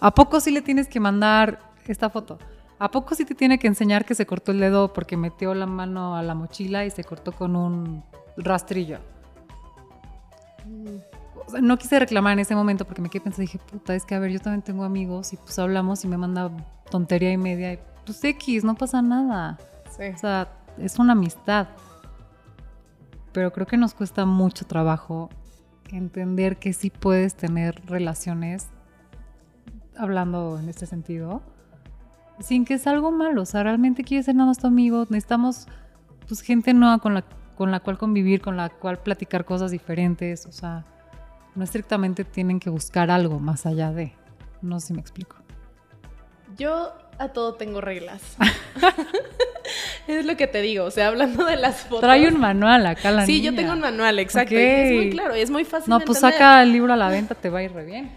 [0.00, 1.60] ¿a poco sí le tienes que mandar
[1.92, 2.38] esta foto?
[2.78, 5.66] ¿A poco sí te tiene que enseñar que se cortó el dedo porque metió la
[5.66, 8.04] mano a la mochila y se cortó con un
[8.36, 8.98] rastrillo?
[11.46, 14.04] O sea, no quise reclamar en ese momento porque me quedé pensando, dije, puta, es
[14.04, 16.50] que a ver, yo también tengo amigos y pues hablamos y me manda
[16.90, 19.58] tontería y media y pues X, no pasa nada.
[19.96, 20.08] Sí.
[20.14, 21.68] O sea, es una amistad.
[23.32, 25.30] Pero creo que nos cuesta mucho trabajo
[25.90, 28.68] entender que sí puedes tener relaciones,
[29.96, 31.42] hablando en este sentido,
[32.40, 33.42] sin que sea algo malo.
[33.42, 35.06] O sea, realmente quieres ser nada más tu amigo.
[35.08, 35.66] Necesitamos
[36.28, 37.24] pues gente nueva con la,
[37.56, 40.46] con la cual convivir, con la cual platicar cosas diferentes.
[40.46, 40.84] O sea,
[41.54, 44.12] no estrictamente tienen que buscar algo más allá de.
[44.62, 45.36] No sé si me explico.
[46.56, 48.22] Yo a todo tengo reglas.
[50.06, 52.00] es lo que te digo, o sea, hablando de las fotos.
[52.00, 54.54] Trae un manual acá la Sí, yo tengo un manual, exacto.
[54.54, 56.38] Y es muy claro, es muy fácil No, pues entender.
[56.38, 58.10] saca el libro a la venta, te va a ir re bien.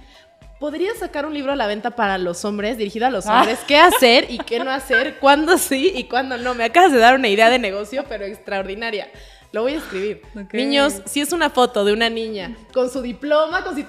[0.59, 3.39] Podría sacar un libro a la venta para los hombres, dirigido a los Ah.
[3.39, 6.53] hombres, qué hacer y qué no hacer, cuándo sí y cuándo no.
[6.53, 9.09] Me acabas de dar una idea de negocio, pero extraordinaria.
[9.51, 10.21] Lo voy a escribir.
[10.35, 10.53] Ok.
[10.53, 13.83] Niños, si es una foto de una niña con su diploma con su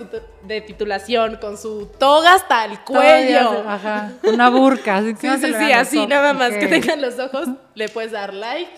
[0.45, 3.63] de titulación, con su toga hasta el cuello.
[3.69, 4.97] Ajá, una burka.
[4.99, 6.09] Así, que Sí, no sí, sí, así ojos.
[6.09, 6.71] nada más que Ok.
[6.71, 8.71] tengan los ojos, le puedes dar like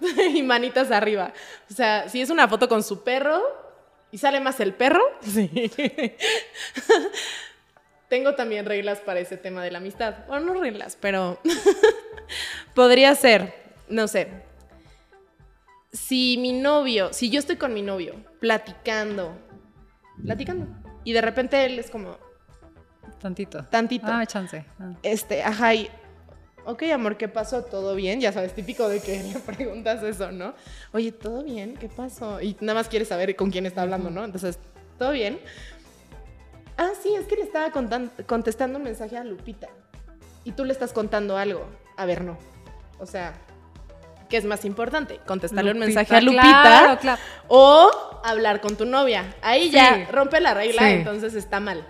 [0.34, 1.32] y manitas arriba.
[1.68, 3.42] O sea, si es una foto con su perro
[4.14, 5.50] y sale más el perro, sí.
[8.08, 10.24] Tengo también reglas para ese tema de la amistad.
[10.28, 11.40] Bueno, no reglas, pero
[12.76, 13.52] podría ser,
[13.88, 14.28] no sé.
[15.92, 19.36] Si mi novio, si yo estoy con mi novio platicando,
[20.24, 20.68] platicando,
[21.02, 22.16] y de repente él es como
[23.20, 23.64] Tantito.
[23.64, 24.64] tantito Ah, chance.
[24.78, 24.92] Ah.
[25.02, 25.90] este, ajá, y,
[26.64, 27.62] ok, amor, ¿qué pasó?
[27.64, 28.20] ¿Todo bien?
[28.20, 30.54] Ya sabes, típico de que le preguntas eso, ¿no?
[30.92, 31.76] Oye, ¿todo bien?
[31.76, 32.40] ¿Qué pasó?
[32.40, 34.24] Y nada más quieres saber con quién está hablando, ¿no?
[34.24, 34.58] Entonces,
[34.98, 35.38] ¿todo bien?
[36.76, 37.70] Ah, sí, es que le estaba
[38.26, 39.68] contestando un mensaje a Lupita.
[40.44, 41.64] Y tú le estás contando algo.
[41.96, 42.36] A ver, no.
[42.98, 43.32] O sea,
[44.28, 45.20] ¿qué es más importante?
[45.26, 46.42] ¿Contestarle un Lupita, mensaje a Lupita?
[46.62, 47.22] claro, claro.
[47.48, 47.90] O
[48.24, 49.34] hablar con tu novia.
[49.42, 50.94] Ahí ya rompe la regla, Sí.
[50.94, 51.86] entonces está mal.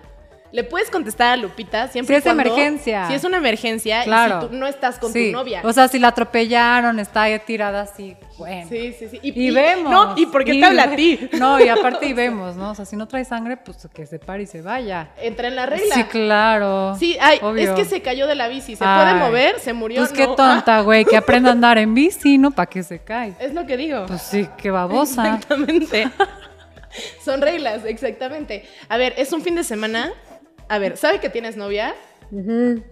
[0.55, 3.09] Le puedes contestar a Lupita siempre Si es cuando- emergencia.
[3.09, 4.39] Si es una emergencia Claro.
[4.39, 5.33] y si tú no estás con Sí.
[5.33, 5.61] tu novia.
[5.65, 8.69] O sea, si la atropellaron, está ahí tirada así, bueno.
[8.69, 9.19] sí, sí, sí.
[9.21, 9.91] Y, vemos.
[9.91, 11.29] No, ¿y por qué te habla a ti?
[11.33, 12.71] No, y aparte y vemos, ¿no?
[12.71, 15.09] O sea, si no trae sangre, pues que se pare y se vaya.
[15.21, 15.93] Entra en la regla.
[15.93, 16.95] Sí, claro.
[17.01, 17.63] Sí, ay, obvio.
[17.65, 18.77] es que se cayó de la bici.
[18.77, 19.03] ¿Se Ay.
[19.03, 19.59] puede mover?
[19.59, 19.99] ¿Se murió?
[20.03, 22.53] Pues qué tonta, güey, que aprenda a andar en bici, ¿no?
[22.53, 23.35] ¿Para que se cae?
[23.41, 24.07] Es lo que digo.
[24.07, 25.25] Pues sí, qué babosa.
[25.35, 26.09] Exactamente.
[27.25, 28.65] Son reglas, exactamente.
[28.89, 30.13] A ver, es un fin de semana.
[30.69, 31.95] A ver, ¿sabe que tienes novia?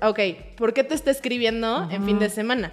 [0.02, 0.18] Ok,
[0.56, 2.72] ¿por qué te está escribiendo en fin de semana?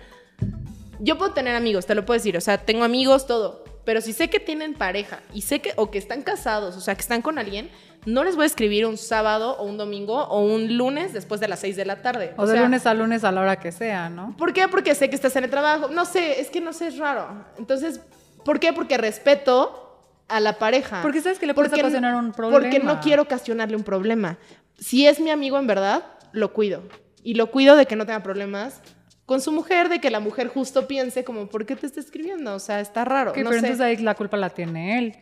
[0.99, 3.63] Yo puedo tener amigos, te lo puedo decir, o sea, tengo amigos, todo.
[3.85, 6.93] Pero si sé que tienen pareja y sé que, o que están casados, o sea,
[6.95, 7.69] que están con alguien,
[8.05, 11.47] no les voy a escribir un sábado o un domingo o un lunes después de
[11.47, 12.33] las 6 de la tarde.
[12.37, 14.35] O de sea, lunes a lunes a la hora que sea, ¿no?
[14.37, 14.67] ¿Por qué?
[14.67, 15.87] Porque sé que estás en el trabajo.
[15.87, 17.45] No sé, es que no sé, es raro.
[17.57, 18.01] Entonces,
[18.43, 18.73] ¿por qué?
[18.73, 19.85] Porque respeto
[20.27, 21.01] a la pareja.
[21.01, 22.61] Porque sabes que le puedes Porque- ocasionar un problema.
[22.61, 24.37] Porque no quiero ocasionarle un problema.
[24.79, 26.83] Si es mi amigo en verdad, lo cuido.
[27.23, 28.81] Y lo cuido de que no tenga problemas
[29.25, 32.55] con su mujer, de que la mujer justo piense como, ¿por qué te está escribiendo?
[32.55, 33.31] O sea, está raro.
[33.31, 33.67] Ok, no pero sé.
[33.67, 35.15] entonces ahí la culpa la tiene él.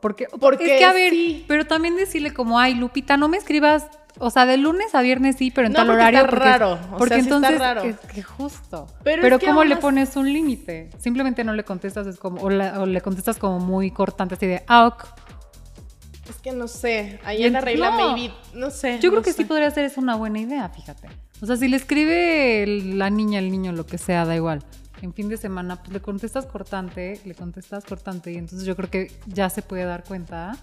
[0.00, 1.44] Porque, Porque es que a ver, sí.
[1.48, 3.86] pero también decirle como, ay, Lupita, no me escribas,
[4.18, 6.18] o sea, de lunes a viernes sí, pero en No, tal porque horario.
[6.20, 7.82] está porque, raro, o porque sea, sí está entonces, raro.
[7.82, 8.86] Que, que justo.
[9.04, 10.90] Pero Pero, es que ¿cómo le pones un límite?
[10.98, 14.46] Simplemente no le contestas, es como, o, la- o le contestas como muy cortante, así
[14.46, 15.04] de, ah, ok.
[16.28, 17.20] Es que no sé.
[17.24, 18.12] Ahí en la regla, no.
[18.12, 18.34] maybe.
[18.54, 18.94] No sé.
[18.94, 19.38] Yo creo no que sé.
[19.38, 21.08] sí podría ser es una buena idea, fíjate.
[21.40, 24.64] O sea, si le escribe la niña, el niño, lo que sea, da igual.
[25.02, 28.90] En fin de semana, pues le contestas cortante, le contestas cortante y entonces yo creo
[28.90, 30.56] que ya se puede dar cuenta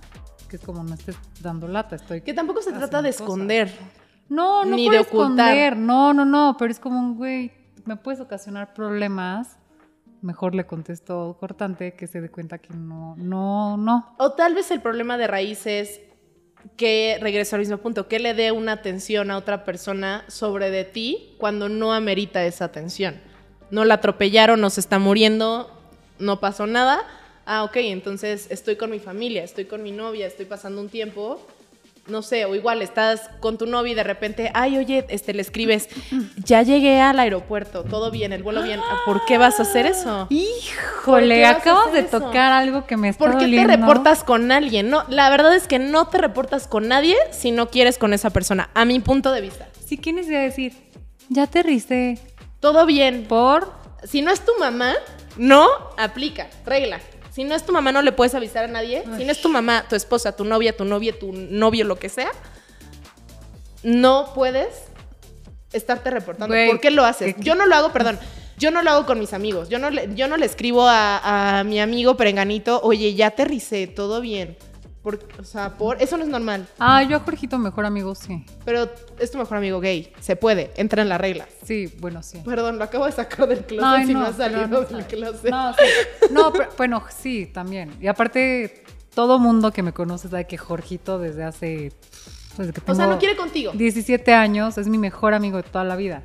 [0.49, 2.21] que es como no estés dando lata, estoy...
[2.21, 3.21] Que tampoco se trata de cosas.
[3.21, 3.73] esconder.
[4.29, 5.55] No, no ni de ocultar.
[5.55, 7.51] esconder, no, no, no, pero es como un güey,
[7.85, 9.57] me puedes ocasionar problemas,
[10.23, 14.15] mejor le contesto cortante que se dé cuenta que no, no, no.
[14.17, 16.01] O tal vez el problema de raíz es
[16.77, 20.85] que, regreso al mismo punto, que le dé una atención a otra persona sobre de
[20.85, 23.19] ti cuando no amerita esa atención.
[23.69, 25.69] No la atropellaron, no se está muriendo,
[26.19, 27.01] no pasó nada.
[27.45, 31.45] Ah, ok, entonces estoy con mi familia, estoy con mi novia, estoy pasando un tiempo.
[32.05, 35.41] No sé, o igual estás con tu novia y de repente, ay, oye, este, le
[35.41, 35.87] escribes,
[36.35, 38.81] ya llegué al aeropuerto, todo bien, el vuelo bien.
[38.83, 40.27] Ah, ¿Por qué vas a hacer eso?
[40.27, 42.19] ¿Por Híjole, acabas de eso?
[42.19, 44.89] tocar algo que me está ¿Por qué te reportas con alguien?
[44.89, 48.31] No, la verdad es que no te reportas con nadie si no quieres con esa
[48.31, 49.69] persona, a mi punto de vista.
[49.85, 50.73] Si quieres decir,
[51.29, 52.19] ya te riste
[52.59, 53.25] Todo bien.
[53.29, 53.71] por...
[54.03, 54.93] Si no es tu mamá,
[55.37, 56.99] no aplica, regla.
[57.33, 59.03] Si no es tu mamá, no le puedes avisar a nadie.
[59.17, 62.07] Si no es tu mamá, tu esposa, tu novia, tu novia, tu novio, lo que
[62.09, 62.31] sea,
[63.83, 64.67] no puedes
[65.71, 66.53] estarte reportando.
[66.69, 67.35] ¿Por qué lo haces?
[67.35, 68.19] que- Yo no lo hago, perdón.
[68.57, 69.67] Yo no lo hago con mis amigos.
[69.69, 73.87] Yo no le, yo no le escribo a, a mi amigo perenganito, oye, ya aterricé,
[73.87, 74.55] todo bien.
[75.03, 76.65] Por, o sea, por, eso no es normal.
[76.79, 78.45] Ah, yo a Jorgito, mejor amigo, sí.
[78.63, 78.89] Pero
[79.19, 80.13] es tu mejor amigo gay.
[80.21, 80.71] Se puede.
[80.77, 81.45] Entra en la regla.
[81.65, 82.41] Sí, bueno, sí.
[82.45, 85.05] Perdón, lo acabo de sacar del closet Ay, y no, no ha salido no del
[85.05, 85.51] closet.
[85.51, 85.79] No, sí.
[86.31, 87.93] No, pero, bueno, sí, también.
[87.99, 91.91] Y aparte, todo mundo que me conoce sabe que Jorgito desde hace...
[92.57, 93.73] Desde que o sea, tengo no quiere contigo.
[93.73, 96.23] 17 años, es mi mejor amigo de toda la vida.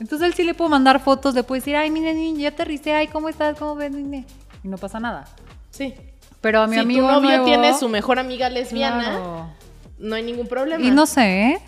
[0.00, 2.92] Entonces él sí le puedo mandar fotos, le puedo decir, ay, mira, niña, ya aterricé,
[2.92, 3.56] ay, ¿cómo estás?
[3.56, 4.24] ¿Cómo ves, niña?
[4.64, 5.28] Y no pasa nada.
[5.70, 5.94] Sí.
[6.40, 9.50] Pero a mi si amigo tu novio nuevo- tiene su mejor amiga lesbiana, Claro.
[9.98, 10.84] no hay ningún problema.
[10.84, 11.60] Y no sé, ¿eh?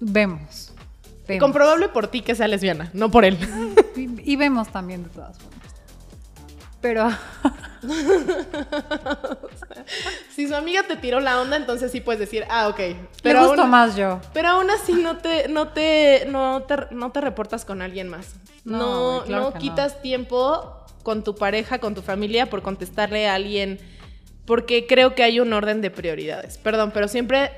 [0.00, 0.72] Vemos.
[1.28, 1.40] Vemos.
[1.40, 3.38] Comprobable por ti que sea lesbiana, no por él.
[3.96, 5.56] Y, y vemos también de todas formas.
[6.80, 7.08] Pero
[10.34, 12.78] si su amiga te tiró la onda, entonces sí puedes decir, ah, ok.
[12.78, 14.20] le Pero gusto aún, más yo.
[14.32, 18.34] pero aún así no te, no te, no te, no te reportas con alguien más.
[18.64, 19.58] No, claro no.
[19.58, 23.78] quitas tiempo con tu pareja, con tu familia, por contestarle a alguien.
[24.44, 26.58] Porque creo que hay un orden de prioridades.
[26.58, 27.52] Perdón, pero siempre.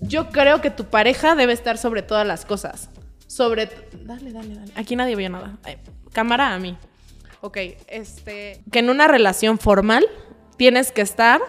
[0.00, 2.90] Yo creo que tu pareja debe estar sobre todas las cosas.
[3.28, 3.66] Sobre.
[3.92, 4.72] Dale, dale, dale.
[4.74, 5.56] Aquí nadie vio nada.
[6.12, 6.76] Cámara a mí.
[7.42, 8.60] Ok, este.
[8.72, 10.04] Que en una relación formal
[10.56, 11.40] tienes que estar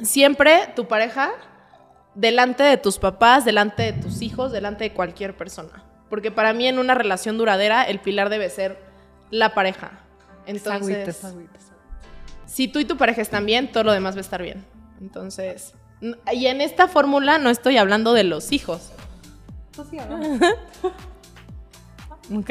[0.00, 1.32] siempre tu pareja
[2.14, 5.82] delante de tus papás, delante de tus hijos, delante de cualquier persona.
[6.08, 8.89] Porque para mí en una relación duradera el pilar debe ser
[9.30, 9.92] la pareja.
[10.46, 11.20] Entonces,
[12.46, 14.64] si tú y tu pareja están bien, todo lo demás va a estar bien.
[15.00, 15.74] Entonces,
[16.32, 18.90] y en esta fórmula no estoy hablando de los hijos,
[19.76, 19.98] Pues sí.
[22.36, 22.50] ¿ok?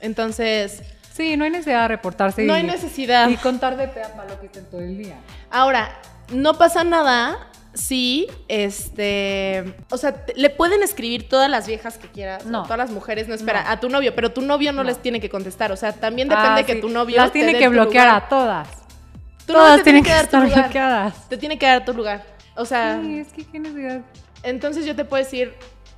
[0.00, 3.28] Entonces, Sí, no hay necesidad de reportarse no y, hay necesidad.
[3.28, 5.16] y contar de pe a pa lo que hiciste todo el día.
[5.50, 6.00] Ahora,
[6.32, 7.49] no pasa nada
[7.80, 12.62] si, este, o sea, le pueden escribir todas las viejas que quieras, No.
[12.64, 13.70] todas las mujeres, no espera, No.
[13.70, 14.88] a tu novio, pero tu novio no, No.
[14.88, 16.80] les tiene que contestar, o sea, también depende Ah, que sí.
[16.80, 18.22] tu novio Las tiene que bloquear lugar.
[18.24, 18.68] a todas.
[19.46, 20.62] Tu todas tienen que dar tu estar lugar.
[20.64, 21.28] bloqueadas.
[21.28, 22.24] Te tiene que dar tu lugar.
[22.56, 24.02] O sea, Sí, es que qué necesidad.
[24.42, 25.54] entonces yo te puedo decir,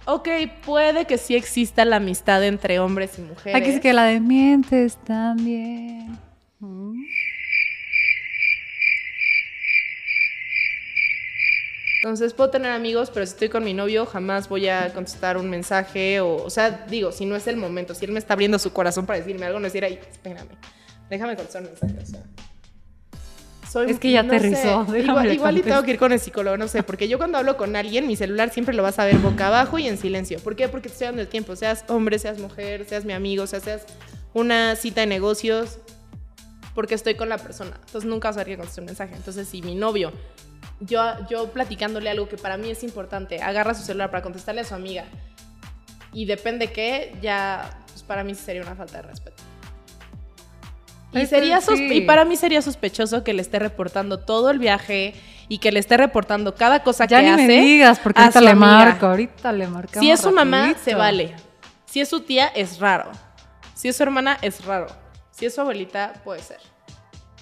[0.07, 0.29] ok,
[0.65, 3.61] puede que sí exista la amistad entre hombres y mujeres.
[3.61, 6.19] Aquí sí que la de mientes también.
[6.61, 7.03] Mm.
[12.03, 15.49] Entonces puedo tener amigos, pero si estoy con mi novio jamás voy a contestar un
[15.49, 18.59] mensaje o, o sea, digo, si no es el momento, si él me está abriendo
[18.59, 20.49] su corazón para decirme algo, no decir, ay, espérame,
[21.09, 22.23] déjame contestar un mensaje, o sea.
[23.71, 26.11] Soy- Es que ya no te sé, rizó, Igual, igual y tengo que ir con
[26.11, 28.99] el psicólogo, no sé, porque yo cuando hablo con alguien, mi celular siempre lo vas
[28.99, 30.41] a ver boca abajo y en silencio.
[30.41, 30.69] ¿Por qué?
[30.69, 33.61] Porque te estoy dando el tiempo, seas hombre, seas mujer, seas mi amigo, o sea,
[33.61, 33.83] seas
[34.35, 35.79] una cita de negocios,
[36.75, 37.79] porque estoy con la persona.
[37.87, 39.15] Entonces nunca vas a ver que conteste un mensaje.
[39.15, 40.13] Entonces, si mi novio,
[40.87, 44.65] yo, yo platicándole algo que para mí es importante, agarra su celular para contestarle a
[44.65, 45.05] su amiga
[46.13, 49.43] y depende qué, ya pues para mí sería una falta de respeto.
[51.15, 51.75] Y, sería sí.
[51.93, 55.15] y para mí sería sospechoso que le esté reportando todo el viaje
[55.49, 57.47] y que le esté reportando cada cosa Ya que ni hace.
[57.47, 61.35] me digas, porque ahorita le marco, ahorita le marcamos Si es su mamá, se vale.
[61.85, 63.11] Si es su tía, es raro.
[63.75, 64.87] Si es su hermana, es raro.
[65.33, 66.59] Si es su abuelita, puede ser.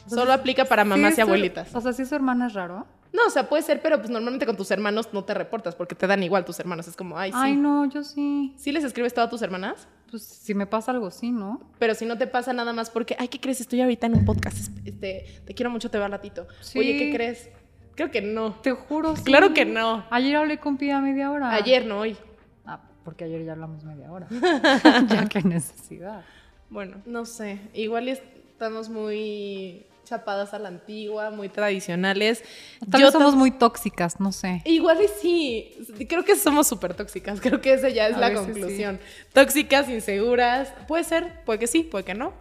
[0.09, 1.69] Solo aplica para mamás Sí, y es su- abuelitas.
[1.73, 2.87] O sea, si su hermana es raro.
[3.13, 5.95] No, o sea, puede ser, pero pues normalmente con tus hermanos no te reportas porque
[5.95, 6.87] te dan igual tus hermanos.
[6.87, 7.39] Es como, ay, sí.
[7.41, 8.55] Ay, no, yo sí.
[8.57, 9.89] ¿Sí les escribes todo a tus hermanas?
[10.11, 11.61] Pues si me pasa algo, sí, ¿no?
[11.79, 13.61] Pero si no te pasa nada más porque, ay, ¿qué crees?
[13.61, 14.71] Estoy ahorita en un podcast.
[14.85, 16.47] Este, te quiero mucho, te va ratito.
[16.61, 16.79] Sí.
[16.79, 17.51] Oye, ¿qué crees?
[17.95, 18.55] Creo que no.
[18.55, 19.25] Te juro, sí.
[19.25, 20.05] Claro que no.
[20.11, 21.53] Ayer hablé con Pia media hora.
[21.53, 22.17] Ayer, no hoy.
[22.65, 24.27] Ah, porque ayer ya hablamos media hora.
[25.09, 26.25] ya que necesidad.
[26.71, 27.61] Bueno, no sé.
[27.75, 32.43] Igual estamos muy chapadas a la antigua, muy tradicionales.
[32.91, 34.61] Tal vez somos muy tóxicas, no sé.
[34.65, 38.35] Igual y sí, creo que somos súper tóxicas, creo que esa ya es A la
[38.35, 38.99] conclusión.
[39.33, 42.35] Tóxicas, inseguras, puede ser, puede que sí, puede que no.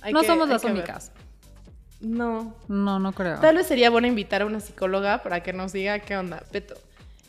[0.00, 1.12] Hay no que- somos las únicas.
[2.00, 2.54] No.
[2.68, 3.38] No, no creo.
[3.40, 6.74] Tal vez sería bueno invitar a una psicóloga para que nos diga qué onda, Peto.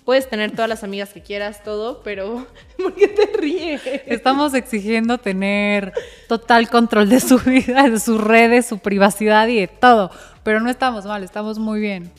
[0.06, 2.46] Puedes tener todas las amigas que quieras, todo, pero
[2.78, 3.82] ¿por qué te ríes?
[4.06, 5.94] Estamos exigiendo tener
[6.28, 10.12] total control de su vida, de sus redes, su privacidad y de todo.
[10.44, 12.12] Pero no estamos mal, estamos muy bien.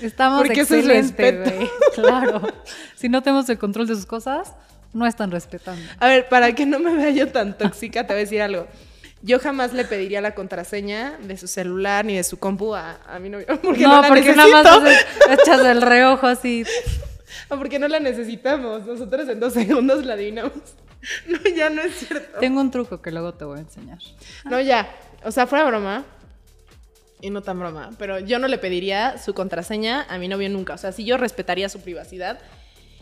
[0.00, 1.56] Estamos Porque eso es excelente, respeto.
[1.56, 1.70] güey.
[1.94, 2.42] Claro.
[2.96, 4.52] Si no tenemos el control de sus cosas,
[4.92, 5.82] no están respetando.
[6.00, 8.66] A ver, para que no me vea yo tan tóxica, te voy a decir algo.
[9.22, 13.18] Yo jamás le pediría la contraseña de su celular ni de su compu a, a
[13.18, 13.46] mi novio.
[13.62, 14.46] Porque no, no, la porque necesito.
[14.52, 16.64] nada más echas el reojo así.
[17.48, 18.86] O porque no la necesitamos.
[18.86, 20.52] Nosotros en dos segundos la adivinamos.
[21.28, 22.40] No, ya no es cierto.
[22.40, 23.98] Tengo un truco que luego te voy a enseñar.
[24.44, 24.88] No, ya.
[25.24, 26.04] O sea, fuera broma.
[27.20, 27.90] Y no tan broma.
[27.98, 30.74] Pero yo no le pediría su contraseña a mi novio nunca.
[30.74, 32.40] O sea, si yo respetaría su privacidad.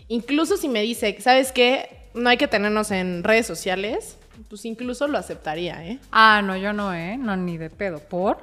[0.09, 2.11] Incluso si me dice, ¿sabes qué?
[2.15, 4.19] No hay que tenernos en redes sociales.
[4.49, 5.99] Pues incluso lo aceptaría, ¿eh?
[6.11, 7.17] Ah, no, yo no, ¿eh?
[7.17, 8.01] No, ni de pedo.
[8.01, 8.39] ¿Por?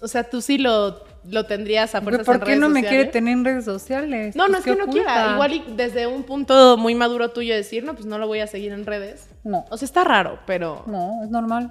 [0.00, 2.84] O sea, tú sí lo, lo tendrías a fuerzas ¿Por en qué redes no me
[2.84, 4.36] quiere tener en redes sociales?
[4.36, 5.32] No, no Pues, es que ¿qué no quiera.
[5.32, 8.46] Igual y desde un punto muy maduro tuyo decir, no, pues no lo voy a
[8.46, 9.28] seguir en redes.
[9.44, 9.64] No.
[9.70, 10.84] O sea, está raro, pero...
[10.86, 11.70] No, es normal.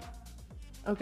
[0.85, 1.01] Ok.